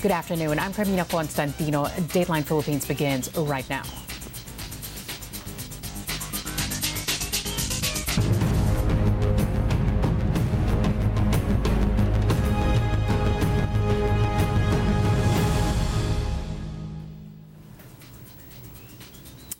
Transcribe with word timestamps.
Good 0.00 0.12
afternoon. 0.12 0.60
I'm 0.60 0.72
Carmina 0.72 1.04
Constantino. 1.04 1.86
Dateline 1.86 2.44
Philippines 2.44 2.86
begins 2.86 3.36
right 3.36 3.68
now. 3.68 3.82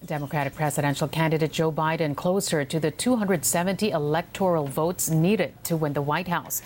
Democratic 0.08 0.54
presidential 0.54 1.06
candidate 1.06 1.52
Joe 1.52 1.70
Biden 1.70 2.16
closer 2.16 2.64
to 2.64 2.80
the 2.80 2.90
270 2.90 3.90
electoral 3.90 4.66
votes 4.66 5.10
needed 5.10 5.52
to 5.64 5.76
win 5.76 5.92
the 5.92 6.00
White 6.00 6.28
House. 6.28 6.62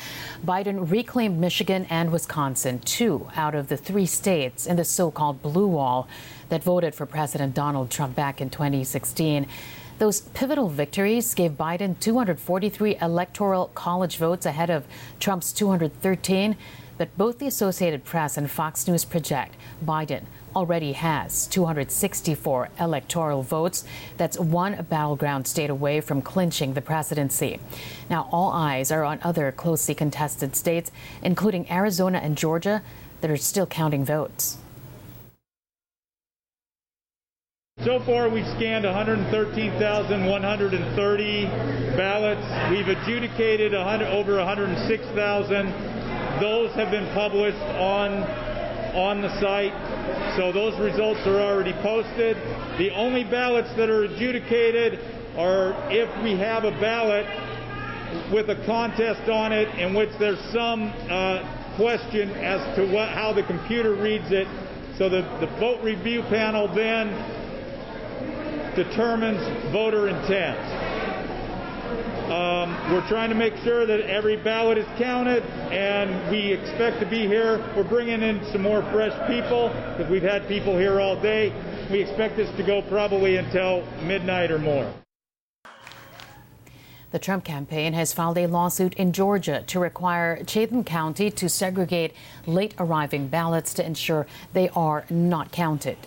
Biden 0.47 0.89
reclaimed 0.89 1.41
Michigan 1.41 1.85
and 1.91 2.13
Wisconsin, 2.13 2.79
two 2.79 3.29
out 3.35 3.57
of 3.57 3.67
the 3.67 3.77
three 3.77 4.07
states 4.07 4.65
in 4.65 4.77
the 4.77 4.85
so 4.85 5.11
called 5.11 5.43
blue 5.43 5.67
wall 5.67 6.07
that 6.51 6.63
voted 6.63 6.95
for 6.95 7.05
President 7.05 7.53
Donald 7.53 7.91
Trump 7.91 8.15
back 8.15 8.41
in 8.41 8.49
2016. 8.49 9.49
Those 9.99 10.21
pivotal 10.21 10.69
victories 10.69 11.35
gave 11.35 11.53
Biden 11.53 11.99
243 11.99 12.99
electoral 13.03 13.73
college 13.75 14.19
votes 14.19 14.47
ahead 14.47 14.71
of 14.71 14.85
Trump's 15.19 15.53
213. 15.53 16.57
But 16.97 17.19
both 17.19 17.41
the 17.41 17.49
Associated 17.49 18.05
Press 18.05 18.37
and 18.37 18.49
Fox 18.49 18.87
News 18.87 19.05
project 19.05 19.57
Biden 19.85 20.27
already 20.55 20.93
has 20.93 21.47
264 21.49 22.69
electoral 22.79 23.43
votes. 23.43 23.85
That's 24.17 24.39
one 24.39 24.87
battleground 24.89 25.47
state 25.47 25.71
away 25.71 26.01
from 26.01 26.23
clinching 26.23 26.75
the 26.75 26.83
presidency. 26.83 27.61
Now, 28.09 28.29
all 28.33 28.51
eyes 28.51 28.91
are 28.91 29.05
on 29.05 29.19
other 29.23 29.53
closely 29.53 29.95
contested 29.95 30.57
states, 30.57 30.91
including 31.23 31.71
Arizona 31.71 32.19
and 32.19 32.37
Georgia, 32.37 32.83
that 33.21 33.31
are 33.31 33.37
still 33.37 33.67
counting 33.67 34.05
votes. 34.05 34.59
So 37.85 38.01
far, 38.01 38.29
we've 38.29 38.47
scanned 38.47 38.85
113,130 38.85 41.47
ballots. 41.97 42.71
We've 42.71 42.87
adjudicated 42.87 43.73
100, 43.73 44.07
over 44.07 44.37
106,000. 44.37 45.73
Those 46.41 46.73
have 46.73 46.91
been 46.91 47.13
published 47.13 47.63
on 47.79 48.23
on 48.95 49.23
the 49.23 49.29
site. 49.41 49.73
So 50.37 50.53
those 50.53 50.79
results 50.81 51.21
are 51.27 51.41
already 51.41 51.73
posted. 51.83 52.37
The 52.79 52.91
only 52.95 53.25
ballots 53.25 53.69
that 53.77 53.91
are 53.91 54.05
adjudicated 54.05 55.01
are 55.37 55.73
if 55.91 56.09
we 56.23 56.37
have 56.39 56.65
a 56.65 56.73
ballot 56.81 57.27
with 58.33 58.51
a 58.51 58.67
contest 58.67 59.29
on 59.31 59.53
it 59.53 59.69
in 59.79 59.95
which 59.95 60.11
there's 60.19 60.41
some 60.53 60.93
uh, 61.09 61.77
question 61.77 62.31
as 62.31 62.61
to 62.77 62.93
what, 62.93 63.09
how 63.09 63.33
the 63.33 63.43
computer 63.45 63.95
reads 63.95 64.31
it. 64.31 64.47
So 64.99 65.09
the, 65.09 65.23
the 65.41 65.49
vote 65.59 65.83
review 65.83 66.23
panel 66.29 66.69
then 66.69 67.09
determines 68.77 69.41
voter 69.73 70.09
intent. 70.09 70.82
Um, 72.33 72.73
we're 72.91 73.07
trying 73.09 73.29
to 73.29 73.35
make 73.35 73.55
sure 73.59 73.85
that 73.85 74.01
every 74.09 74.39
ballot 74.39 74.79
is 74.79 74.87
counted, 74.97 75.43
and 75.71 76.31
we 76.31 76.51
expect 76.51 76.99
to 77.01 77.07
be 77.07 77.27
here. 77.27 77.59
We're 77.77 77.87
bringing 77.87 78.23
in 78.23 78.43
some 78.53 78.63
more 78.63 78.81
fresh 78.91 79.13
people 79.29 79.69
because 79.69 80.11
we've 80.11 80.23
had 80.23 80.49
people 80.49 80.79
here 80.79 80.99
all 80.99 81.21
day. 81.21 81.53
We 81.91 82.01
expect 82.01 82.39
this 82.39 82.51
to 82.57 82.63
go 82.63 82.81
probably 82.89 83.37
until 83.37 83.85
midnight 84.05 84.51
or 84.51 84.59
more. 84.59 84.91
The 87.11 87.19
Trump 87.19 87.45
campaign 87.45 87.93
has 87.93 88.15
filed 88.15 88.39
a 88.39 88.47
lawsuit 88.47 88.95
in 88.95 89.13
Georgia 89.13 89.63
to 89.67 89.79
require 89.79 90.43
Chatham 90.45 90.85
County 90.85 91.31
to 91.33 91.51
segregate 91.51 92.15
late 92.47 92.75
arriving 92.79 93.29
ballots 93.29 93.75
to 93.75 93.85
ensure 93.85 94.27
they 94.55 94.71
are 94.71 95.05
not 95.11 95.53
counted. 95.53 95.99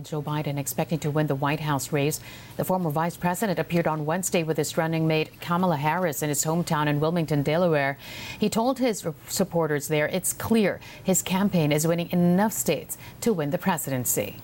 Joe 0.00 0.22
Biden 0.22 0.58
expecting 0.58 0.98
to 1.00 1.10
win 1.10 1.26
the 1.26 1.34
White 1.34 1.60
House 1.60 1.92
race. 1.92 2.18
The 2.56 2.64
former 2.64 2.90
vice 2.90 3.16
president 3.16 3.58
appeared 3.58 3.86
on 3.86 4.06
Wednesday 4.06 4.42
with 4.42 4.56
his 4.56 4.78
running 4.78 5.06
mate 5.06 5.38
Kamala 5.40 5.76
Harris 5.76 6.22
in 6.22 6.30
his 6.30 6.44
hometown 6.44 6.86
in 6.86 6.98
Wilmington, 6.98 7.42
Delaware. 7.42 7.98
He 8.38 8.48
told 8.48 8.78
his 8.78 9.06
supporters 9.28 9.88
there 9.88 10.06
it's 10.08 10.32
clear 10.32 10.80
his 11.04 11.20
campaign 11.20 11.72
is 11.72 11.86
winning 11.86 12.10
enough 12.10 12.52
states 12.52 12.96
to 13.20 13.34
win 13.34 13.50
the 13.50 13.58
presidency. 13.58 14.38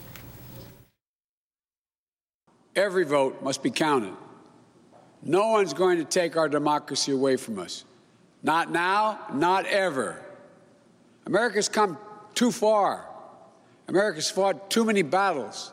Every 2.77 3.05
vote 3.05 3.43
must 3.43 3.63
be 3.63 3.71
counted. 3.71 4.15
No 5.23 5.49
one's 5.49 5.73
going 5.73 5.97
to 5.99 6.05
take 6.05 6.37
our 6.37 6.49
democracy 6.49 7.13
away 7.13 7.37
from 7.37 7.59
us. 7.59 7.85
Not 8.43 8.71
now, 8.71 9.19
not 9.33 9.67
ever. 9.67 10.21
America's 11.27 11.69
come 11.69 11.99
too 12.35 12.53
far. 12.53 13.09
America's 13.89 14.31
fought 14.31 14.71
too 14.71 14.85
many 14.85 15.03
battles. 15.03 15.73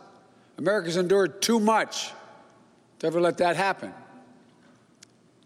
America's 0.57 0.97
endured 0.97 1.41
too 1.41 1.59
much 1.59 2.11
to 2.99 3.07
ever 3.07 3.19
let 3.19 3.37
that 3.37 3.57
happen. 3.57 3.93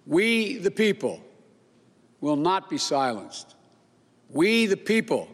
We, 0.06 0.58
the 0.58 0.72
people, 0.72 1.22
will 2.22 2.36
not 2.36 2.70
be 2.70 2.78
silenced. 2.78 3.56
We, 4.30 4.68
the 4.68 4.78
people, 4.78 5.28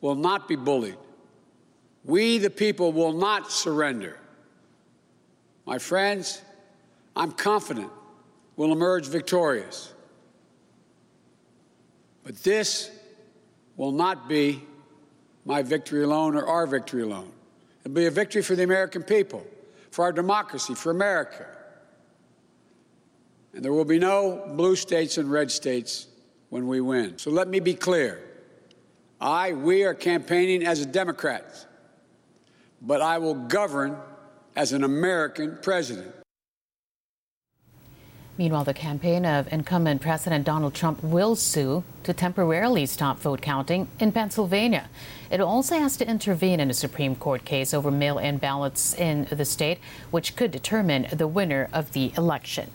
will 0.00 0.16
not 0.16 0.48
be 0.48 0.56
bullied. 0.56 0.96
We, 2.04 2.38
the 2.38 2.50
people, 2.50 2.92
will 2.92 3.12
not 3.12 3.52
surrender. 3.52 4.18
My 5.64 5.78
friends, 5.78 6.42
I'm 7.14 7.32
confident 7.32 7.90
we'll 8.56 8.72
emerge 8.72 9.06
victorious. 9.06 9.92
But 12.24 12.36
this 12.42 12.90
will 13.76 13.92
not 13.92 14.28
be 14.28 14.62
my 15.44 15.62
victory 15.62 16.02
alone 16.02 16.36
or 16.36 16.46
our 16.46 16.66
victory 16.66 17.02
alone. 17.02 17.30
It'll 17.84 17.94
be 17.94 18.06
a 18.06 18.10
victory 18.10 18.42
for 18.42 18.56
the 18.56 18.62
American 18.62 19.02
people, 19.02 19.46
for 19.90 20.04
our 20.04 20.12
democracy, 20.12 20.74
for 20.74 20.90
America. 20.90 21.46
And 23.52 23.64
there 23.64 23.72
will 23.72 23.84
be 23.84 23.98
no 23.98 24.52
blue 24.56 24.74
states 24.74 25.18
and 25.18 25.30
red 25.30 25.50
states 25.50 26.08
when 26.48 26.66
we 26.66 26.80
win. 26.80 27.18
So 27.18 27.30
let 27.30 27.48
me 27.48 27.60
be 27.60 27.74
clear. 27.74 28.20
I, 29.20 29.52
we 29.52 29.84
are 29.84 29.94
campaigning 29.94 30.66
as 30.66 30.80
a 30.80 30.86
Democrat, 30.86 31.66
but 32.82 33.00
I 33.00 33.18
will 33.18 33.34
govern 33.34 33.96
as 34.56 34.72
an 34.72 34.82
American 34.82 35.58
president. 35.62 36.14
Meanwhile, 38.36 38.64
the 38.64 38.74
campaign 38.74 39.24
of 39.24 39.52
incumbent 39.52 40.00
President 40.00 40.44
Donald 40.44 40.74
Trump 40.74 41.02
will 41.04 41.36
sue 41.36 41.84
to 42.02 42.12
temporarily 42.12 42.84
stop 42.84 43.20
vote 43.20 43.40
counting 43.40 43.86
in 44.00 44.10
Pennsylvania. 44.10 44.88
It 45.30 45.40
also 45.40 45.78
has 45.78 45.96
to 45.98 46.08
intervene 46.08 46.58
in 46.58 46.68
a 46.68 46.74
Supreme 46.74 47.14
Court 47.14 47.44
case 47.44 47.72
over 47.72 47.92
mail 47.92 48.18
in 48.18 48.38
ballots 48.38 48.92
in 48.92 49.28
the 49.30 49.44
state, 49.44 49.78
which 50.10 50.34
could 50.34 50.50
determine 50.50 51.06
the 51.12 51.28
winner 51.28 51.68
of 51.72 51.92
the 51.92 52.12
election. 52.16 52.70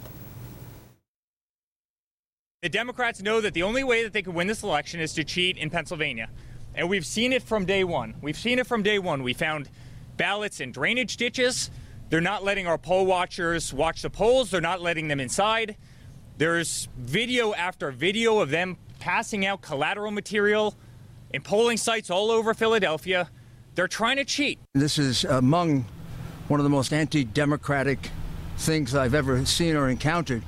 The 2.62 2.70
Democrats 2.70 3.22
know 3.22 3.42
that 3.42 3.54
the 3.54 3.64
only 3.64 3.84
way 3.84 4.04
that 4.04 4.14
they 4.14 4.22
could 4.22 4.34
win 4.34 4.48
this 4.48 4.64
election 4.64 5.02
is 5.02 5.14
to 5.14 5.26
cheat 5.26 5.58
in 5.58 5.70
Pennsylvania. 5.70 6.30
And 6.74 6.90
we've 6.90 7.06
seen 7.06 7.34
it 7.34 7.44
from 7.44 7.66
day 7.66 7.84
one. 7.84 8.16
We've 8.22 8.38
seen 8.38 8.60
it 8.60 8.68
from 8.68 8.84
day 8.84 9.00
one. 9.00 9.24
We 9.24 9.34
found 9.34 9.70
ballots 10.16 10.62
in 10.62 10.72
drainage 10.72 11.18
ditches. 11.18 11.70
They're 12.10 12.22
not 12.22 12.44
letting 12.44 12.66
our 12.66 12.78
poll 12.78 13.06
watchers 13.06 13.72
watch 13.72 14.02
the 14.02 14.10
polls. 14.10 14.50
They're 14.50 14.62
not 14.62 14.82
letting 14.82 15.08
them 15.08 15.20
inside. 15.20 15.76
There's 16.38 16.88
video 16.98 17.54
after 17.54 17.92
video 17.92 18.40
of 18.40 18.50
them 18.50 18.78
passing 19.00 19.46
out 19.46 19.62
collateral 19.62 20.12
material 20.12 20.76
in 21.32 21.42
polling 21.42 21.78
sites 21.78 22.10
all 22.10 22.32
over 22.32 22.54
Philadelphia. 22.54 23.30
They're 23.76 23.88
trying 23.88 24.18
to 24.18 24.26
cheat. 24.26 24.60
This 24.74 24.98
is 24.98 25.24
among 25.24 25.86
one 26.48 26.60
of 26.60 26.64
the 26.64 26.70
most 26.70 26.92
anti 26.94 27.24
democratic 27.24 28.10
things 28.58 28.96
I've 28.96 29.14
ever 29.14 29.46
seen 29.46 29.76
or 29.76 29.88
encountered. 29.88 30.44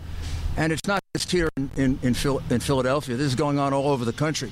And 0.58 0.74
it's 0.74 0.88
not 0.88 1.00
just 1.16 1.32
here 1.32 1.48
in, 1.56 1.70
in, 1.78 2.00
in, 2.02 2.14
Phil, 2.14 2.42
in 2.50 2.60
Philadelphia, 2.60 3.16
this 3.16 3.28
is 3.28 3.36
going 3.36 3.60
on 3.60 3.72
all 3.72 3.90
over 3.90 4.04
the 4.04 4.14
country. 4.14 4.52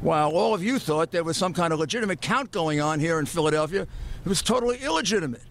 While 0.00 0.30
all 0.30 0.54
of 0.54 0.62
you 0.62 0.78
thought 0.78 1.10
there 1.10 1.24
was 1.24 1.36
some 1.36 1.52
kind 1.52 1.72
of 1.72 1.78
legitimate 1.78 2.20
count 2.20 2.50
going 2.50 2.80
on 2.80 3.00
here 3.00 3.18
in 3.18 3.26
Philadelphia, 3.26 3.82
it 3.82 4.28
was 4.28 4.42
totally 4.42 4.78
illegitimate. 4.78 5.42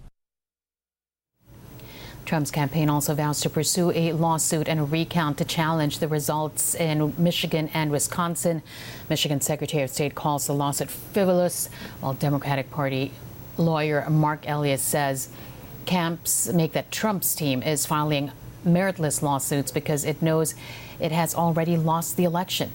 Trump's 2.28 2.52
campaign 2.52 2.90
also 2.90 3.16
vows 3.16 3.40
to 3.40 3.50
pursue 3.50 3.90
a 3.92 4.12
lawsuit 4.12 4.68
and 4.68 4.82
a 4.82 4.84
recount 4.84 5.38
to 5.38 5.46
challenge 5.46 6.00
the 6.00 6.10
results 6.10 6.76
in 6.76 7.14
Michigan 7.18 7.70
and 7.74 7.90
Wisconsin. 7.90 8.62
Michigan 9.10 9.40
Secretary 9.40 9.82
of 9.82 9.90
State 9.90 10.14
calls 10.14 10.46
the 10.46 10.54
lawsuit 10.54 10.90
frivolous, 10.90 11.70
while 12.02 12.14
Democratic 12.14 12.70
Party 12.70 13.14
lawyer 13.58 14.06
Marc 14.10 14.46
Elias 14.46 14.82
says 14.82 15.30
camps 15.86 16.52
make 16.52 16.74
that 16.74 16.92
Trump's 16.92 17.34
team 17.34 17.64
is 17.64 17.86
filing 17.86 18.34
meritless 18.66 19.22
lawsuits 19.22 19.72
because 19.72 20.04
it 20.04 20.22
knows 20.22 20.54
it 21.00 21.14
has 21.14 21.34
already 21.34 21.78
lost 21.78 22.18
the 22.18 22.26
election. 22.26 22.70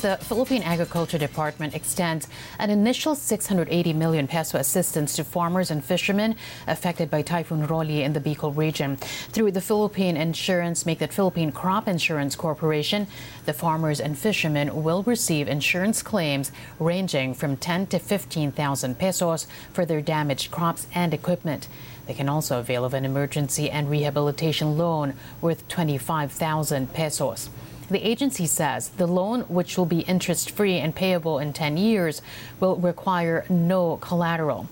The 0.00 0.16
Philippine 0.16 0.62
Agriculture 0.62 1.18
Department 1.18 1.74
extends 1.74 2.26
an 2.58 2.70
initial 2.70 3.14
680 3.14 3.92
million 3.92 4.26
peso 4.26 4.58
assistance 4.58 5.14
to 5.16 5.24
farmers 5.24 5.70
and 5.70 5.84
fishermen 5.84 6.36
affected 6.66 7.10
by 7.10 7.20
Typhoon 7.22 7.66
Rolly 7.66 8.02
in 8.02 8.14
the 8.14 8.20
Bicol 8.20 8.56
region. 8.56 8.96
Through 8.96 9.52
the 9.52 9.60
Philippine 9.60 10.16
Insurance 10.16 10.86
Make 10.86 11.00
That 11.00 11.12
Philippine 11.12 11.52
Crop 11.52 11.86
Insurance 11.86 12.34
Corporation, 12.34 13.06
the 13.44 13.52
farmers 13.52 14.00
and 14.00 14.18
fishermen 14.18 14.82
will 14.82 15.02
receive 15.02 15.48
insurance 15.48 16.02
claims 16.02 16.50
ranging 16.78 17.34
from 17.34 17.56
10 17.56 17.88
to 17.88 17.98
15,000 17.98 18.98
pesos 18.98 19.46
for 19.72 19.84
their 19.84 20.00
damaged 20.00 20.50
crops 20.50 20.86
and 20.94 21.12
equipment. 21.12 21.68
They 22.06 22.14
can 22.14 22.28
also 22.28 22.58
avail 22.58 22.84
of 22.84 22.94
an 22.94 23.04
emergency 23.04 23.70
and 23.70 23.90
rehabilitation 23.90 24.78
loan 24.78 25.14
worth 25.40 25.68
25,000 25.68 26.92
pesos. 26.94 27.50
The 27.90 28.06
agency 28.06 28.46
says 28.46 28.90
the 28.90 29.06
loan, 29.08 29.40
which 29.42 29.76
will 29.76 29.86
be 29.86 30.00
interest 30.00 30.52
free 30.52 30.78
and 30.78 30.94
payable 30.94 31.40
in 31.40 31.52
10 31.52 31.76
years, 31.76 32.22
will 32.60 32.76
require 32.76 33.44
no 33.48 33.96
collateral. 33.96 34.68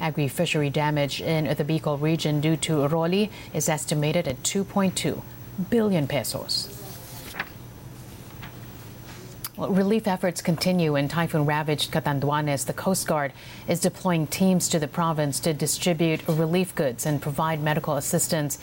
Agri 0.00 0.28
fishery 0.28 0.70
damage 0.70 1.20
in 1.20 1.44
the 1.56 1.64
Bicol 1.64 2.00
region 2.00 2.40
due 2.40 2.56
to 2.58 2.86
Rolly 2.86 3.28
is 3.52 3.68
estimated 3.68 4.28
at 4.28 4.42
2.2 4.44 5.20
billion 5.68 6.06
pesos. 6.06 6.76
Relief 9.58 10.06
efforts 10.06 10.40
continue 10.40 10.96
in 10.96 11.06
typhoon 11.06 11.44
ravaged 11.44 11.92
Catanduanes. 11.92 12.64
The 12.64 12.72
Coast 12.72 13.06
Guard 13.06 13.32
is 13.68 13.78
deploying 13.78 14.26
teams 14.26 14.70
to 14.70 14.78
the 14.78 14.88
province 14.88 15.38
to 15.40 15.52
distribute 15.52 16.26
relief 16.26 16.74
goods 16.74 17.04
and 17.04 17.20
provide 17.20 17.62
medical 17.62 17.96
assistance. 17.96 18.58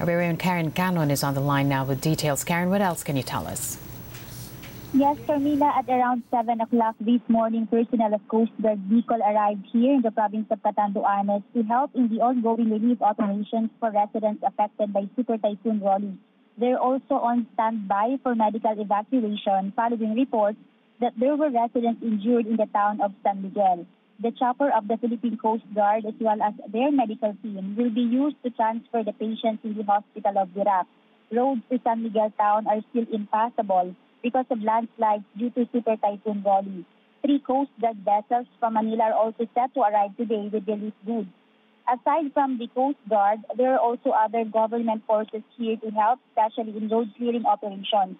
Our 0.00 0.06
very 0.06 0.26
own 0.26 0.38
Karen 0.38 0.70
Cannon 0.70 1.10
is 1.10 1.22
on 1.22 1.34
the 1.34 1.42
line 1.42 1.68
now 1.68 1.84
with 1.84 2.00
details. 2.00 2.42
Karen, 2.42 2.70
what 2.70 2.80
else 2.80 3.04
can 3.04 3.16
you 3.16 3.22
tell 3.22 3.46
us? 3.46 3.76
Yes, 4.94 5.18
Carmina, 5.26 5.66
at 5.76 5.88
around 5.90 6.22
7 6.30 6.58
o'clock 6.58 6.96
this 6.98 7.20
morning, 7.28 7.66
personnel 7.66 8.14
of 8.14 8.26
Coast 8.26 8.50
Guard 8.62 8.80
Bicol 8.88 9.20
arrived 9.20 9.66
here 9.70 9.92
in 9.92 10.00
the 10.00 10.10
province 10.10 10.46
of 10.50 10.62
Catanduanes 10.62 11.42
to 11.52 11.62
help 11.64 11.94
in 11.94 12.08
the 12.08 12.22
ongoing 12.22 12.70
relief 12.70 13.02
operations 13.02 13.68
for 13.78 13.90
residents 13.90 14.42
affected 14.42 14.90
by 14.90 15.06
Super 15.16 15.36
Typhoon 15.36 15.80
Rolly. 15.80 16.16
They're 16.56 16.80
also 16.80 17.16
on 17.16 17.46
standby 17.52 18.20
for 18.22 18.34
medical 18.34 18.80
evacuation 18.80 19.74
following 19.76 20.14
reports 20.14 20.58
that 21.00 21.12
there 21.20 21.36
were 21.36 21.50
residents 21.50 22.02
injured 22.02 22.46
in 22.46 22.56
the 22.56 22.66
town 22.72 23.02
of 23.02 23.12
San 23.22 23.42
Miguel. 23.42 23.86
The 24.22 24.32
chopper 24.32 24.70
of 24.70 24.86
the 24.86 24.98
Philippine 24.98 25.38
Coast 25.38 25.64
Guard 25.74 26.04
as 26.04 26.12
well 26.20 26.42
as 26.42 26.52
their 26.68 26.92
medical 26.92 27.34
team 27.42 27.74
will 27.74 27.88
be 27.88 28.02
used 28.02 28.36
to 28.42 28.50
transfer 28.50 29.02
the 29.02 29.14
patients 29.14 29.62
to 29.62 29.72
the 29.72 29.82
hospital 29.82 30.36
of 30.36 30.50
Virac. 30.50 30.84
Roads 31.32 31.62
to 31.70 31.80
San 31.82 32.02
Miguel 32.02 32.30
town 32.36 32.66
are 32.66 32.82
still 32.90 33.06
impassable 33.10 33.94
because 34.22 34.44
of 34.50 34.62
landslides 34.62 35.24
due 35.38 35.48
to 35.50 35.66
Super 35.72 35.96
Typhoon 35.96 36.42
Rolly. 36.44 36.84
Three 37.24 37.38
Coast 37.38 37.70
Guard 37.80 37.96
vessels 38.04 38.46
from 38.58 38.74
Manila 38.74 39.04
are 39.04 39.14
also 39.14 39.48
set 39.54 39.72
to 39.72 39.80
arrive 39.80 40.14
today 40.18 40.50
with 40.52 40.68
relief 40.68 40.92
goods. 41.06 41.28
Aside 41.88 42.34
from 42.34 42.58
the 42.58 42.68
Coast 42.68 42.98
Guard, 43.08 43.38
there 43.56 43.72
are 43.72 43.78
also 43.78 44.10
other 44.10 44.44
government 44.44 45.02
forces 45.06 45.42
here 45.56 45.78
to 45.78 45.90
help, 45.92 46.20
especially 46.28 46.76
in 46.76 46.90
road 46.90 47.08
clearing 47.16 47.46
operations. 47.46 48.18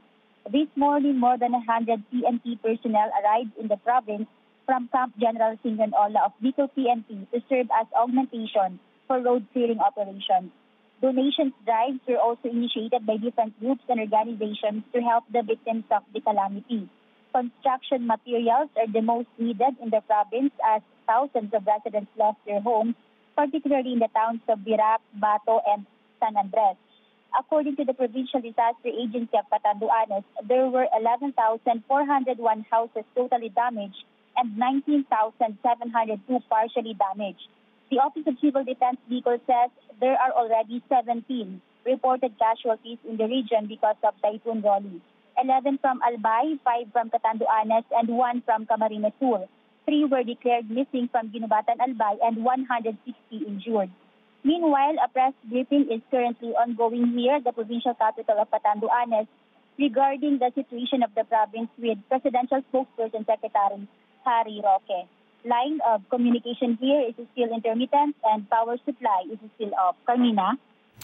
This 0.50 0.68
morning, 0.76 1.18
more 1.18 1.36
than 1.36 1.52
100 1.52 2.02
PNP 2.10 2.62
personnel 2.62 3.10
arrived 3.22 3.52
in 3.60 3.68
the 3.68 3.76
province 3.76 4.26
from 4.70 4.86
Camp 4.94 5.12
General 5.18 5.58
Simeon 5.64 5.92
Ola 5.98 6.30
of 6.30 6.32
Bicol 6.40 6.70
PNP 6.78 7.26
to 7.32 7.42
serve 7.48 7.66
as 7.74 7.88
augmentation 7.90 8.78
for 9.08 9.18
road 9.18 9.44
clearing 9.52 9.80
operations. 9.80 10.54
Donations 11.02 11.52
drives 11.66 11.98
were 12.06 12.22
also 12.22 12.46
initiated 12.46 13.04
by 13.04 13.16
different 13.16 13.58
groups 13.58 13.82
and 13.88 13.98
organizations 13.98 14.84
to 14.94 15.02
help 15.02 15.24
the 15.32 15.42
victims 15.42 15.82
of 15.90 16.04
the 16.14 16.20
calamity. 16.20 16.88
Construction 17.34 18.06
materials 18.06 18.70
are 18.78 18.86
the 18.86 19.02
most 19.02 19.26
needed 19.38 19.74
in 19.82 19.90
the 19.90 20.02
province 20.06 20.54
as 20.62 20.82
thousands 21.04 21.50
of 21.52 21.66
residents 21.66 22.12
lost 22.16 22.38
their 22.46 22.60
homes 22.60 22.94
particularly 23.34 23.94
in 23.94 23.98
the 23.98 24.08
towns 24.14 24.40
of 24.48 24.60
Virac, 24.60 25.02
Bato, 25.18 25.58
and 25.66 25.84
San 26.20 26.36
Andres. 26.36 26.78
According 27.36 27.74
to 27.76 27.84
the 27.84 27.94
Provincial 27.94 28.40
Disaster 28.40 28.86
Agency 28.86 29.34
of 29.34 29.50
Catanduanes, 29.50 30.22
there 30.46 30.68
were 30.68 30.86
11,401 30.94 32.66
houses 32.70 33.04
totally 33.16 33.48
damaged 33.48 34.04
and 34.40 34.56
19,702 34.56 36.40
partially 36.48 36.96
damaged. 36.96 37.46
The 37.90 37.98
Office 37.98 38.24
of 38.26 38.38
Civil 38.40 38.64
Defense 38.64 38.96
Bicol 39.10 39.40
says 39.46 39.70
there 40.00 40.16
are 40.16 40.32
already 40.32 40.82
17 40.88 41.60
reported 41.84 42.32
casualties 42.38 42.98
in 43.08 43.16
the 43.16 43.24
region 43.24 43.66
because 43.68 43.96
of 44.02 44.14
Typhoon 44.22 44.62
Rolly. 44.62 45.00
11 45.42 45.78
from 45.80 46.00
Albay, 46.00 46.58
5 46.64 46.92
from 46.92 47.10
Catanduanes, 47.10 47.84
and 47.92 48.08
1 48.08 48.42
from 48.42 48.66
Camarines 48.66 49.12
Sur. 49.20 49.46
Three 49.86 50.04
were 50.04 50.22
declared 50.22 50.70
missing 50.70 51.08
from 51.10 51.28
Guinobatan 51.30 51.80
Albay 51.80 52.16
and 52.22 52.44
160 52.44 53.16
injured. 53.46 53.90
Meanwhile, 54.44 54.96
a 55.04 55.08
press 55.08 55.32
briefing 55.44 55.90
is 55.90 56.00
currently 56.10 56.50
ongoing 56.50 57.12
here 57.12 57.40
the 57.44 57.52
provincial 57.52 57.94
capital 57.94 58.38
of 58.40 58.48
Catanduanes 58.50 59.28
regarding 59.78 60.38
the 60.38 60.52
situation 60.54 61.02
of 61.02 61.10
the 61.14 61.24
province 61.24 61.68
with 61.78 61.98
Presidential 62.08 62.62
Spokesperson 62.72 63.26
Secretary 63.26 63.88
Harry 64.30 64.60
Roque. 64.62 65.08
Line 65.44 65.80
of 65.88 66.08
communication 66.08 66.78
here 66.80 67.02
is 67.08 67.14
still 67.32 67.52
intermittent 67.52 68.14
and 68.24 68.48
power 68.48 68.76
supply 68.84 69.24
is 69.32 69.38
still 69.56 69.74
off. 69.74 69.96
Carmina? 70.06 70.58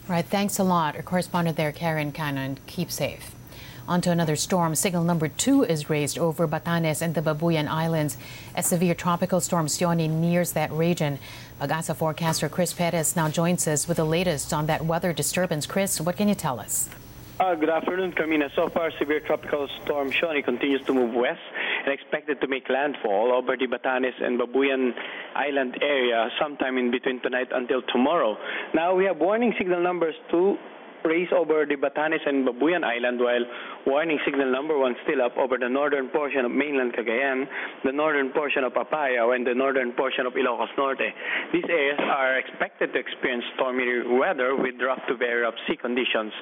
Right, 0.06 0.24
thanks 0.24 0.58
a 0.58 0.64
lot. 0.64 0.94
Our 0.94 1.02
correspondent 1.02 1.56
there, 1.56 1.72
Karen 1.72 2.12
Cannon. 2.12 2.58
Keep 2.66 2.90
safe. 2.92 3.34
On 3.88 4.00
to 4.02 4.10
another 4.10 4.36
storm. 4.36 4.74
Signal 4.74 5.04
number 5.04 5.28
two 5.28 5.64
is 5.64 5.90
raised 5.90 6.18
over 6.18 6.46
Batanes 6.46 7.02
and 7.02 7.14
the 7.14 7.22
Babuyan 7.22 7.68
Islands 7.68 8.16
as 8.54 8.66
severe 8.66 8.94
tropical 8.94 9.40
storm 9.40 9.68
Siony 9.68 10.06
nears 10.06 10.52
that 10.52 10.70
region. 10.70 11.18
Pagasa 11.60 11.96
forecaster 11.96 12.48
Chris 12.48 12.72
Perez 12.74 13.16
now 13.16 13.28
joins 13.28 13.66
us 13.66 13.88
with 13.88 13.96
the 13.96 14.04
latest 14.04 14.52
on 14.52 14.66
that 14.66 14.84
weather 14.84 15.12
disturbance. 15.12 15.66
Chris, 15.66 16.00
what 16.00 16.16
can 16.16 16.28
you 16.28 16.34
tell 16.34 16.60
us? 16.60 16.88
Uh, 17.38 17.54
good 17.54 17.68
afternoon, 17.68 18.12
Carmina. 18.12 18.50
So 18.54 18.68
far, 18.68 18.90
severe 18.98 19.20
tropical 19.20 19.68
storm 19.82 20.12
Siony 20.12 20.42
continues 20.42 20.82
to 20.86 20.94
move 20.94 21.14
west 21.14 21.40
and 21.86 21.94
expected 21.94 22.40
to 22.40 22.48
make 22.48 22.68
landfall 22.68 23.32
over 23.32 23.56
the 23.56 23.66
Batanes 23.66 24.20
and 24.20 24.38
Babuyan 24.40 24.90
Island 25.34 25.78
area 25.82 26.28
sometime 26.40 26.76
in 26.78 26.90
between 26.90 27.22
tonight 27.22 27.48
until 27.52 27.82
tomorrow. 27.92 28.36
Now, 28.74 28.94
we 28.94 29.04
have 29.04 29.18
warning 29.18 29.54
signal 29.56 29.82
numbers 29.82 30.14
two 30.30 30.56
raise 31.04 31.28
over 31.32 31.64
the 31.64 31.76
Batanes 31.76 32.26
and 32.26 32.46
Babuyan 32.46 32.82
Island 32.82 33.20
while 33.20 33.44
warning 33.86 34.18
signal 34.26 34.50
number 34.50 34.76
one 34.76 34.94
still 35.06 35.22
up 35.22 35.36
over 35.38 35.56
the 35.56 35.68
northern 35.68 36.08
portion 36.08 36.44
of 36.44 36.50
mainland 36.50 36.92
Cagayan, 36.92 37.46
the 37.84 37.92
northern 37.92 38.30
portion 38.30 38.64
of 38.64 38.72
Apayao, 38.74 39.34
and 39.34 39.46
the 39.46 39.54
northern 39.54 39.92
portion 39.92 40.26
of 40.26 40.34
Ilocos 40.34 40.74
Norte. 40.76 41.06
These 41.52 41.64
areas 41.70 41.98
are 42.02 42.38
expected 42.38 42.92
to 42.92 42.98
experience 42.98 43.44
stormy 43.54 43.86
weather 44.18 44.56
with 44.58 44.74
rough 44.82 44.98
to 45.06 45.16
very 45.16 45.42
rough 45.42 45.54
sea 45.68 45.76
conditions. 45.76 46.32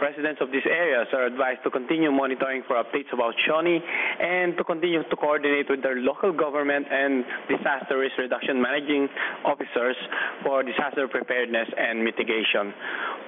Residents 0.00 0.40
of 0.40 0.50
these 0.50 0.64
areas 0.64 1.06
are 1.12 1.26
advised 1.26 1.60
to 1.64 1.70
continue 1.70 2.10
monitoring 2.10 2.62
for 2.66 2.80
updates 2.80 3.12
about 3.12 3.34
Siony 3.46 3.84
and 3.84 4.56
to 4.56 4.64
continue 4.64 5.04
to 5.04 5.16
coordinate 5.16 5.68
with 5.68 5.82
their 5.82 6.00
local 6.00 6.32
government 6.32 6.86
and 6.90 7.24
disaster 7.52 7.98
risk 7.98 8.16
reduction 8.16 8.60
managing 8.60 9.08
officers 9.44 9.96
for 10.42 10.62
disaster 10.62 11.06
preparedness 11.06 11.68
and 11.76 12.02
mitigation. 12.02 12.72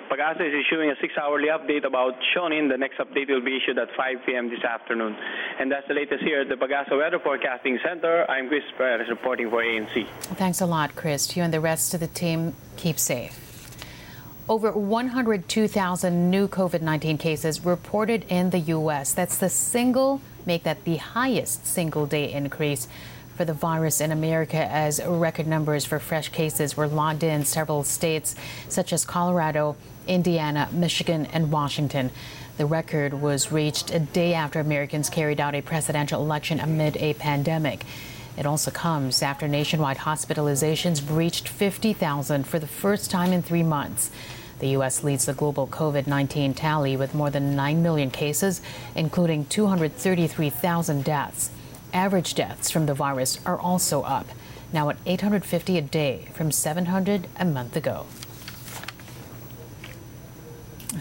Pagasa 0.09 0.47
is 0.47 0.55
issuing 0.55 0.89
a 0.91 0.95
six-hourly 1.01 1.49
update 1.51 1.85
about 1.85 2.15
Siony. 2.33 2.63
The 2.69 2.79
next 2.79 2.99
update 2.99 3.29
will 3.29 3.45
be 3.45 3.59
issued 3.67 3.79
at 3.79 3.89
5 3.97 4.17
p.m. 4.25 4.49
this 4.49 4.63
afternoon. 4.65 5.17
And 5.59 5.71
that's 5.71 5.87
the 5.89 5.95
latest 5.95 6.23
here 6.23 6.41
at 6.41 6.49
the 6.49 6.55
Pagasa 6.55 6.97
Weather 6.97 7.19
Forecasting 7.19 7.79
Center. 7.85 8.29
I'm 8.31 8.49
Chris 8.49 8.63
Perez 8.77 9.09
reporting 9.09 9.51
for 9.51 9.63
ANC. 9.63 10.07
Thanks 10.37 10.61
a 10.61 10.67
lot, 10.67 10.95
Chris. 10.95 11.37
You 11.37 11.43
and 11.43 11.53
the 11.53 11.61
rest 11.61 11.95
of 11.95 12.01
the 12.01 12.07
team 12.07 12.55
keep 12.77 12.99
safe. 12.99 13.43
Over 14.49 14.71
102,000 14.73 16.31
new 16.31 16.47
COVID 16.47 16.81
19 16.81 17.19
cases 17.19 17.65
reported 17.65 18.25
in 18.29 18.51
the 18.51 18.61
U.S. 18.61 19.13
That's 19.13 19.39
the 19.39 19.49
single, 19.49 20.21
make 20.45 20.63
that 20.63 20.85
the 20.85 20.97
highest 20.97 21.67
single 21.67 22.07
day 22.07 22.33
increase 22.33 22.87
for 23.37 23.45
the 23.45 23.53
virus 23.53 24.01
in 24.01 24.11
America 24.11 24.57
as 24.57 25.01
record 25.05 25.47
numbers 25.47 25.85
for 25.85 25.99
fresh 25.99 26.31
cases 26.31 26.77
were 26.77 26.89
logged 26.89 27.23
in 27.23 27.45
several 27.45 27.85
states 27.85 28.35
such 28.69 28.93
as 28.93 29.05
Colorado, 29.05 29.77
Indiana, 30.07 30.69
Michigan, 30.73 31.27
and 31.27 31.53
Washington. 31.53 32.11
The 32.57 32.67
record 32.67 33.21
was 33.21 33.53
reached 33.53 33.93
a 33.93 33.99
day 33.99 34.33
after 34.33 34.59
Americans 34.59 35.11
carried 35.11 35.41
out 35.41 35.55
a 35.55 35.61
presidential 35.61 36.23
election 36.23 36.59
amid 36.59 36.97
a 36.97 37.13
pandemic. 37.15 37.85
It 38.39 38.47
also 38.47 38.71
comes 38.71 39.23
after 39.23 39.47
nationwide 39.49 39.99
hospitalizations 39.99 41.07
breached 41.07 41.49
50,000 41.49 42.47
for 42.47 42.59
the 42.59 42.67
first 42.67 43.11
time 43.11 43.33
in 43.33 43.43
three 43.43 43.63
months. 43.63 44.11
The 44.59 44.69
U.S. 44.69 45.05
leads 45.05 45.27
the 45.27 45.35
global 45.35 45.67
COVID 45.67 46.07
19 46.07 46.55
tally 46.55 46.97
with 46.97 47.15
more 47.15 47.29
than 47.29 47.55
9 47.55 47.83
million 47.83 48.11
cases, 48.11 48.63
including 48.95 49.45
233,000 49.47 51.05
deaths. 51.05 51.51
Average 51.97 52.35
deaths 52.35 52.71
from 52.71 52.85
the 52.85 52.93
virus 52.93 53.41
are 53.47 53.59
also 53.59 54.03
up, 54.03 54.27
now 54.71 54.91
at 54.91 54.99
850 55.07 55.79
a 55.79 55.81
day 55.81 56.29
from 56.35 56.53
700 56.53 57.27
a 57.39 57.45
month 57.47 57.75
ago. 57.75 58.05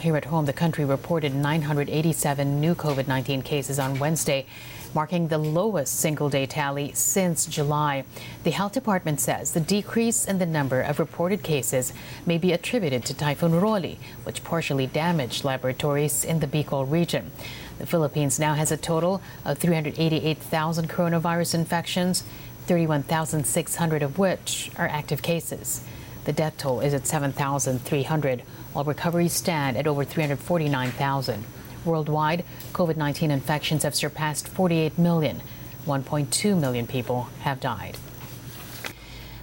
Here 0.06 0.16
at 0.16 0.26
home, 0.26 0.46
the 0.46 0.54
country 0.54 0.86
reported 0.86 1.34
987 1.34 2.62
new 2.62 2.76
COVID 2.76 3.08
19 3.08 3.42
cases 3.42 3.80
on 3.80 3.98
Wednesday. 3.98 4.46
marking 4.94 5.30
the 5.30 5.40
lowest 5.40 6.00
single 6.00 6.30
day 6.30 6.46
tally 6.46 6.92
since 6.94 7.48
July. 7.48 8.04
The 8.44 8.52
health 8.52 8.74
department 8.74 9.20
says 9.20 9.52
the 9.52 9.60
decrease 9.60 10.26
in 10.26 10.38
the 10.38 10.46
number 10.46 10.80
of 10.80 11.00
reported 11.00 11.42
cases 11.42 11.92
may 12.24 12.38
be 12.38 12.52
attributed 12.52 13.04
to 13.06 13.16
Typhoon 13.16 13.60
Rolly, 13.60 13.98
which 14.26 14.44
partially 14.44 14.86
damaged 14.86 15.44
laboratories 15.44 16.24
in 16.24 16.40
the 16.40 16.48
Bicol 16.48 16.86
region. 16.90 17.32
The 17.80 17.88
Philippines 17.88 18.40
now 18.40 18.54
has 18.54 18.72
a 18.72 18.78
total 18.78 19.24
of 19.44 19.58
388,000 19.58 20.88
coronavirus 20.88 21.56
infections, 21.56 22.24
31,600 22.68 24.04
of 24.04 24.20
which 24.20 24.70
are 24.78 24.88
active 24.88 25.24
cases. 25.24 25.82
The 26.26 26.34
death 26.34 26.58
toll 26.58 26.82
is 26.82 26.94
at 26.94 27.06
7,300, 27.08 28.42
while 28.74 28.84
recoveries 28.84 29.34
stand 29.34 29.78
at 29.78 29.88
over 29.88 30.04
349,000. 30.04 31.44
Worldwide, 31.86 32.44
COVID 32.74 32.98
19 32.98 33.30
infections 33.30 33.84
have 33.84 33.96
surpassed 33.96 34.48
48 34.48 34.98
million. 34.98 35.42
1.2 35.86 36.60
million 36.60 36.88
people 36.88 37.30
have 37.42 37.60
died. 37.60 37.98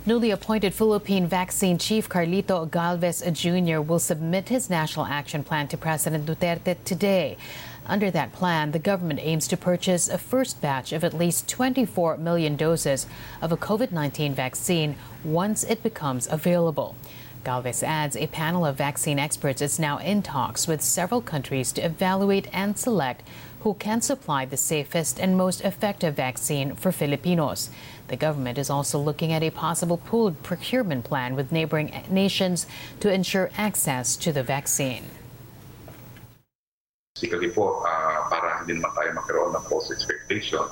Newly 0.05 0.33
appointed 0.33 0.75
Philippine 0.75 1.29
vaccine 1.29 1.79
chief 1.79 2.09
Carlito 2.09 2.69
Galvez 2.69 3.23
Jr. 3.33 3.81
will 3.81 4.01
submit 4.01 4.49
his 4.49 4.69
national 4.69 5.07
action 5.07 5.45
plan 5.45 5.69
to 5.69 5.77
President 5.77 6.27
Duterte 6.27 6.77
today. 6.85 7.37
Under 7.87 8.11
that 8.11 8.33
plan, 8.33 8.73
the 8.73 8.81
government 8.81 9.21
aims 9.23 9.47
to 9.47 9.57
purchase 9.57 10.09
a 10.09 10.19
first 10.19 10.61
batch 10.61 10.93
of 10.93 11.05
at 11.05 11.15
least 11.15 11.49
24 11.49 12.17
million 12.17 12.57
doses 12.57 13.07
of 13.41 13.53
a 13.53 13.57
COVID 13.57 13.93
19 13.93 14.35
vaccine 14.35 14.97
once 15.23 15.63
it 15.63 15.85
becomes 15.85 16.27
available. 16.29 16.97
Galvez 17.45 17.85
adds 17.85 18.17
a 18.17 18.27
panel 18.27 18.67
of 18.67 18.77
vaccine 18.77 19.21
experts 19.21 19.63
is 19.63 19.79
now 19.79 19.99
in 19.99 20.23
talks 20.23 20.67
with 20.67 20.83
several 20.83 21.21
countries 21.21 21.71
to 21.73 21.85
evaluate 21.85 22.49
and 22.53 22.77
select 22.77 23.23
who 23.63 23.75
can 23.75 24.01
supply 24.01 24.45
the 24.45 24.57
safest 24.57 25.21
and 25.21 25.37
most 25.37 25.61
effective 25.63 26.15
vaccine 26.15 26.75
for 26.75 26.91
Filipinos. 26.91 27.71
The 28.09 28.17
government 28.17 28.59
is 28.59 28.69
also 28.69 28.99
looking 28.99 29.33
at 29.33 29.43
a 29.43 29.51
possible 29.51 29.99
pooled 29.99 30.43
procurement 30.43 31.05
plan 31.05 31.37
with 31.37 31.53
neighboring 31.53 31.95
nations 32.11 32.67
to 33.01 33.13
ensure 33.13 33.51
access 33.57 34.17
to 34.17 34.33
the 34.33 34.43
vaccine. 34.43 35.05
Basically 37.15 37.51
po, 37.55 37.87
uh, 37.87 38.27
para 38.27 38.59
hindi 38.59 38.83
naman 38.83 38.91
tayo 38.99 39.15
magkaroon 39.15 39.55
ng 39.55 39.65
false 39.71 39.95
expectation, 39.95 40.67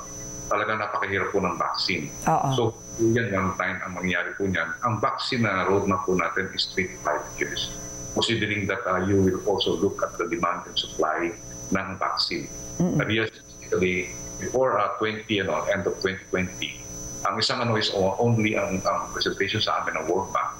talaga 0.51 0.83
napakahirap 0.83 1.31
po 1.31 1.39
ng 1.39 1.55
vaccine. 1.55 2.11
Oo. 2.27 2.49
So, 2.59 2.63
yan 2.99 3.31
yung 3.31 3.55
time 3.55 3.79
ang 3.87 3.95
mangyayari 3.95 4.35
po 4.35 4.51
niyan. 4.51 4.67
Ang 4.83 4.99
vaccine 4.99 5.47
na 5.47 5.63
roadmap 5.71 6.03
po 6.11 6.19
natin 6.19 6.51
is 6.51 6.67
3 6.75 6.91
to 6.91 6.97
5 7.07 7.39
years. 7.39 7.71
Considering 8.19 8.67
that 8.67 8.83
uh, 8.91 9.07
you 9.07 9.23
will 9.23 9.39
also 9.47 9.79
look 9.79 10.03
at 10.03 10.19
the 10.19 10.27
demand 10.27 10.67
and 10.67 10.75
supply 10.75 11.31
ng 11.71 11.97
vaccine. 11.99 12.47
Mm-hmm. 12.79 12.99
Realistically, 13.01 13.97
before 14.39 14.79
uh, 14.79 14.97
20, 14.99 15.27
you 15.29 15.45
know, 15.45 15.63
end 15.71 15.87
of 15.87 15.95
2020, 16.03 16.81
ang 17.29 17.35
isang 17.37 17.61
ano 17.61 17.77
is 17.77 17.93
only 17.95 18.57
ang, 18.57 18.81
ang 18.83 19.13
presentation 19.13 19.61
sa 19.61 19.85
amin 19.85 20.01
ng 20.01 20.05
World 20.09 20.33
Bank. 20.33 20.57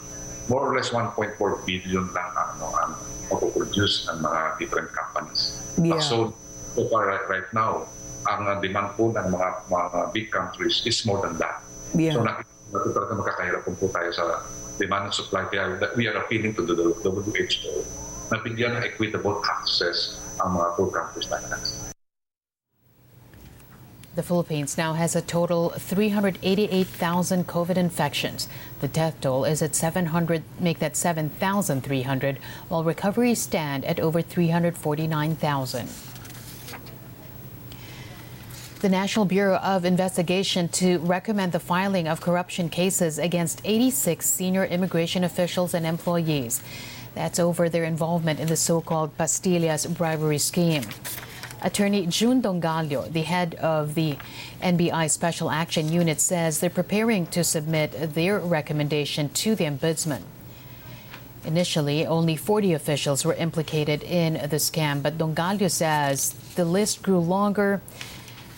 More 0.53 0.67
or 0.69 0.73
less 0.77 0.91
1.4 0.91 1.39
billion 1.65 2.05
lang 2.13 2.31
ang, 2.37 2.51
ano, 2.59 2.67
ang 2.77 2.93
produce 3.55 4.11
ng 4.11 4.19
mga 4.21 4.41
different 4.59 4.91
companies. 4.93 5.63
Yeah. 5.79 5.97
Uh, 5.97 6.03
so, 6.03 6.17
so 6.75 6.91
far 6.91 7.07
right, 7.07 7.25
right 7.31 7.49
now, 7.55 7.87
ang 8.29 8.61
demand 8.61 8.93
po 8.99 9.09
ng 9.15 9.27
mga, 9.33 9.49
mga 9.71 10.01
big 10.13 10.29
countries 10.29 10.85
is 10.85 11.01
more 11.07 11.23
than 11.25 11.39
that. 11.41 11.65
Yeah. 11.97 12.19
So 12.19 12.23
nakikita 12.27 12.91
talaga 12.93 13.13
magkakahirap 13.17 13.63
po 13.65 13.87
tayo 13.89 14.11
sa 14.13 14.25
demand 14.77 15.09
and 15.09 15.15
supply. 15.15 15.49
Kaya 15.49 15.81
we 15.97 16.05
are 16.05 16.17
appealing 16.21 16.53
to 16.59 16.63
the 16.67 16.75
WHO 16.77 17.73
na 18.31 18.39
bigyan 18.45 18.79
ng 18.79 18.85
equitable 18.85 19.43
access 19.49 20.21
us. 21.53 21.93
The 24.17 24.23
Philippines 24.25 24.77
now 24.77 24.95
has 24.95 25.15
a 25.15 25.23
total 25.23 25.71
388,000 25.71 27.47
COVID 27.47 27.77
infections. 27.77 28.49
The 28.81 28.89
death 28.89 29.21
toll 29.21 29.45
is 29.45 29.63
at 29.63 29.77
700, 29.77 30.43
make 30.59 30.81
that 30.81 30.97
7,300, 30.97 32.39
while 32.69 32.83
recoveries 32.83 33.41
stand 33.41 33.85
at 33.85 34.01
over 34.01 34.21
349,000. 34.21 35.89
The 38.81 38.89
National 38.89 39.27
Bureau 39.27 39.57
of 39.57 39.85
Investigation 39.85 40.69
to 40.71 40.99
recommend 41.01 41.53
the 41.53 41.61
filing 41.61 42.09
of 42.09 42.21
corruption 42.21 42.69
cases 42.69 43.19
against 43.19 43.61
86 43.63 44.27
senior 44.27 44.65
immigration 44.65 45.23
officials 45.23 45.75
and 45.75 45.87
employees. 45.87 46.63
That's 47.15 47.39
over 47.39 47.69
their 47.69 47.85
involvement 47.85 48.41
in 48.41 48.49
the 48.49 48.57
so-called 48.57 49.17
Pastillas 49.17 49.87
bribery 49.97 50.39
scheme. 50.39 50.85
Attorney 51.63 52.07
June 52.07 52.41
Dongalio, 52.41 53.13
the 53.13 53.23
head 53.23 53.55
of 53.57 53.95
the 53.95 54.17
NBI 54.63 55.11
Special 55.11 55.51
Action 55.51 55.93
Unit, 55.93 56.21
says 56.21 56.61
they're 56.61 56.71
preparing 56.71 57.27
to 57.27 57.45
submit 57.45 58.15
their 58.15 58.39
recommendation 58.39 59.29
to 59.31 59.55
the 59.55 59.65
Ombudsman. 59.65 60.23
Initially, 61.45 62.07
only 62.07 62.37
40 62.37 62.75
officials 62.75 63.25
were 63.25 63.35
implicated 63.35 64.03
in 64.03 64.35
the 64.35 64.57
scam, 64.57 65.03
but 65.03 65.19
Dongalio 65.19 65.71
says 65.71 66.35
the 66.55 66.65
list 66.65 67.03
grew 67.03 67.19
longer 67.19 67.81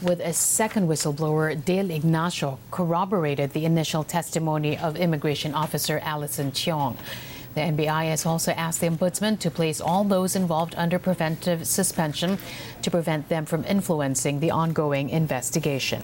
with 0.03 0.21
a 0.21 0.33
second 0.33 0.89
whistleblower, 0.89 1.65
Dale 1.65 1.91
Ignacio, 1.91 2.59
corroborated 2.73 3.53
the 3.53 3.65
initial 3.65 4.03
testimony 4.03 4.77
of 4.77 4.97
immigration 4.97 5.55
officer 5.55 6.01
Allison 6.03 6.51
Chiong. 6.51 6.97
The 7.55 7.61
NBI 7.61 8.09
has 8.09 8.25
also 8.25 8.53
asked 8.53 8.81
the 8.81 8.89
Ombudsman 8.89 9.39
to 9.41 9.51
place 9.51 9.81
all 9.81 10.05
those 10.05 10.35
involved 10.35 10.75
under 10.77 10.99
preventive 10.99 11.67
suspension 11.67 12.39
to 12.81 12.91
prevent 12.91 13.29
them 13.29 13.45
from 13.45 13.65
influencing 13.65 14.41
the 14.41 14.51
ongoing 14.51 15.11
investigation. 15.11 16.03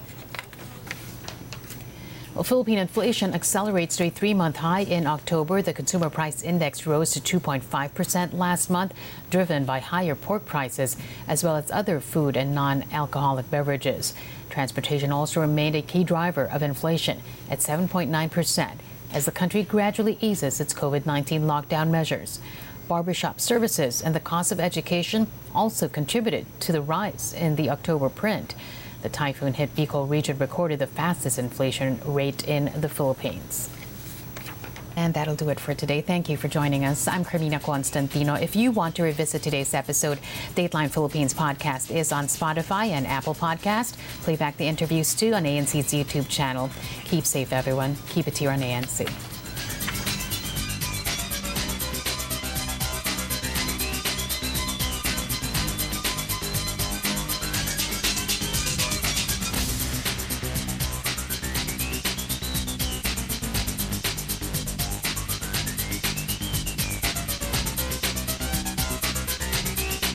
Well, 2.35 2.43
Philippine 2.43 2.77
inflation 2.77 3.33
accelerates 3.33 3.97
to 3.97 4.05
a 4.05 4.09
three 4.09 4.33
month 4.33 4.57
high 4.57 4.81
in 4.81 5.07
October. 5.07 5.61
The 5.61 5.73
consumer 5.73 6.09
price 6.09 6.43
index 6.43 6.85
rose 6.85 7.11
to 7.11 7.39
2.5% 7.39 8.33
last 8.33 8.69
month, 8.69 8.93
driven 9.29 9.65
by 9.65 9.79
higher 9.79 10.15
pork 10.15 10.45
prices 10.45 10.95
as 11.27 11.43
well 11.43 11.57
as 11.57 11.69
other 11.71 11.99
food 11.99 12.37
and 12.37 12.55
non 12.55 12.85
alcoholic 12.93 13.49
beverages. 13.49 14.13
Transportation 14.49 15.11
also 15.11 15.41
remained 15.41 15.75
a 15.75 15.81
key 15.81 16.03
driver 16.03 16.45
of 16.45 16.61
inflation 16.61 17.19
at 17.49 17.59
7.9% 17.59 18.77
as 19.13 19.25
the 19.25 19.31
country 19.31 19.63
gradually 19.63 20.17
eases 20.21 20.59
its 20.59 20.73
COVID 20.73 21.05
19 21.05 21.43
lockdown 21.43 21.89
measures. 21.89 22.39
Barbershop 22.87 23.39
services 23.39 24.01
and 24.01 24.15
the 24.15 24.19
cost 24.19 24.51
of 24.51 24.59
education 24.59 25.27
also 25.53 25.87
contributed 25.87 26.45
to 26.61 26.71
the 26.71 26.81
rise 26.81 27.33
in 27.33 27.55
the 27.55 27.69
October 27.69 28.09
print. 28.09 28.55
The 29.01 29.09
typhoon 29.09 29.53
hit 29.53 29.75
Bicol 29.75 30.09
region 30.09 30.37
recorded 30.37 30.79
the 30.79 30.87
fastest 30.87 31.39
inflation 31.39 32.01
rate 32.05 32.47
in 32.47 32.71
the 32.75 32.89
Philippines. 32.89 33.69
And 34.99 35.13
that'll 35.13 35.35
do 35.35 35.47
it 35.47 35.61
for 35.61 35.73
today. 35.73 36.01
Thank 36.01 36.27
you 36.27 36.35
for 36.35 36.49
joining 36.49 36.83
us. 36.83 37.07
I'm 37.07 37.23
Carmina 37.23 37.61
Constantino. 37.61 38.33
If 38.33 38.53
you 38.53 38.69
want 38.69 38.97
to 38.97 39.03
revisit 39.03 39.41
today's 39.41 39.73
episode, 39.73 40.19
Dateline 40.55 40.91
Philippines 40.91 41.33
podcast 41.33 41.89
is 41.89 42.11
on 42.11 42.25
Spotify 42.25 42.89
and 42.89 43.07
Apple 43.07 43.33
Podcast. 43.33 43.95
Play 44.23 44.35
back 44.35 44.57
the 44.57 44.67
interviews 44.67 45.15
too 45.15 45.33
on 45.33 45.43
ANC's 45.45 45.93
YouTube 45.93 46.27
channel. 46.27 46.69
Keep 47.05 47.25
safe, 47.25 47.53
everyone. 47.53 47.95
Keep 48.09 48.27
it 48.27 48.37
here 48.37 48.51
on 48.51 48.59
ANC. 48.59 49.38